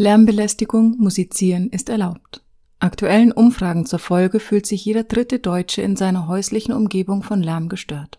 [0.00, 2.42] Lärmbelästigung, Musizieren ist erlaubt.
[2.78, 7.68] Aktuellen Umfragen zur Folge fühlt sich jeder dritte Deutsche in seiner häuslichen Umgebung von Lärm
[7.68, 8.18] gestört.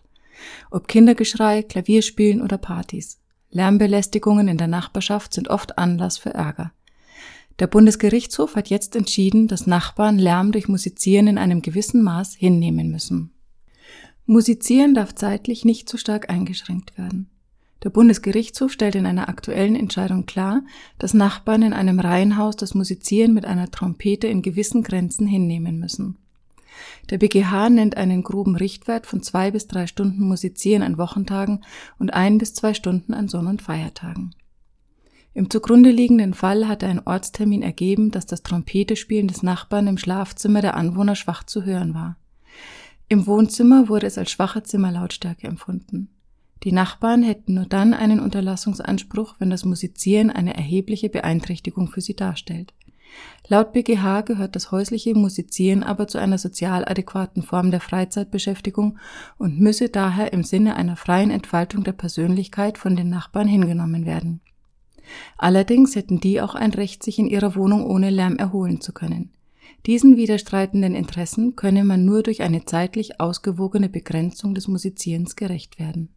[0.70, 3.18] Ob Kindergeschrei, Klavierspielen oder Partys.
[3.50, 6.70] Lärmbelästigungen in der Nachbarschaft sind oft Anlass für Ärger.
[7.58, 12.92] Der Bundesgerichtshof hat jetzt entschieden, dass Nachbarn Lärm durch Musizieren in einem gewissen Maß hinnehmen
[12.92, 13.32] müssen.
[14.24, 17.31] Musizieren darf zeitlich nicht zu stark eingeschränkt werden.
[17.82, 20.62] Der Bundesgerichtshof stellt in einer aktuellen Entscheidung klar,
[20.98, 26.18] dass Nachbarn in einem Reihenhaus das Musizieren mit einer Trompete in gewissen Grenzen hinnehmen müssen.
[27.10, 31.64] Der BGH nennt einen groben Richtwert von zwei bis drei Stunden Musizieren an Wochentagen
[31.98, 34.34] und ein bis zwei Stunden an Sonn- und Feiertagen.
[35.34, 40.60] Im zugrunde liegenden Fall hatte ein Ortstermin ergeben, dass das Trompetespielen des Nachbarn im Schlafzimmer
[40.60, 42.16] der Anwohner schwach zu hören war.
[43.08, 46.08] Im Wohnzimmer wurde es als schwache Zimmerlautstärke empfunden.
[46.64, 52.14] Die Nachbarn hätten nur dann einen Unterlassungsanspruch, wenn das Musizieren eine erhebliche Beeinträchtigung für sie
[52.14, 52.72] darstellt.
[53.48, 58.98] Laut BGH gehört das häusliche Musizieren aber zu einer sozial adäquaten Form der Freizeitbeschäftigung
[59.36, 64.40] und müsse daher im Sinne einer freien Entfaltung der Persönlichkeit von den Nachbarn hingenommen werden.
[65.36, 69.30] Allerdings hätten die auch ein Recht, sich in ihrer Wohnung ohne Lärm erholen zu können.
[69.84, 76.10] Diesen widerstreitenden Interessen könne man nur durch eine zeitlich ausgewogene Begrenzung des Musizierens gerecht werden.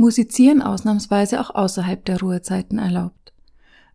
[0.00, 3.34] Musizieren ausnahmsweise auch außerhalb der Ruhezeiten erlaubt.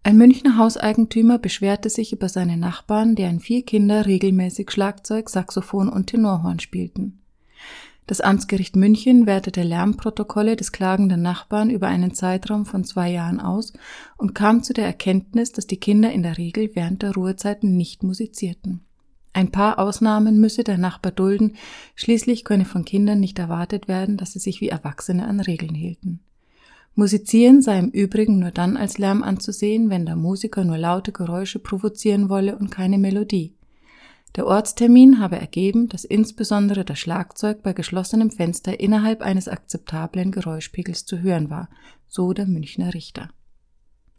[0.03, 6.05] Ein Münchner Hauseigentümer beschwerte sich über seine Nachbarn, deren vier Kinder regelmäßig Schlagzeug, Saxophon und
[6.05, 7.23] Tenorhorn spielten.
[8.05, 13.73] Das Amtsgericht München wertete Lärmprotokolle des klagenden Nachbarn über einen Zeitraum von zwei Jahren aus
[14.15, 18.03] und kam zu der Erkenntnis, dass die Kinder in der Regel während der Ruhezeiten nicht
[18.03, 18.85] musizierten.
[19.35, 21.57] Ein paar Ausnahmen müsse der Nachbar dulden,
[21.95, 26.21] schließlich könne von Kindern nicht erwartet werden, dass sie sich wie Erwachsene an Regeln hielten.
[26.93, 31.59] Musizieren sei im Übrigen nur dann als Lärm anzusehen, wenn der Musiker nur laute Geräusche
[31.59, 33.53] provozieren wolle und keine Melodie.
[34.37, 41.05] Der Ortstermin habe ergeben, dass insbesondere das Schlagzeug bei geschlossenem Fenster innerhalb eines akzeptablen Geräuschpegels
[41.05, 41.67] zu hören war,
[42.07, 43.27] so der Münchner Richter.